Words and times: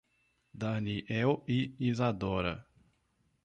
Daniel 0.63 1.43
e 1.47 1.75
Isadora 1.79 2.65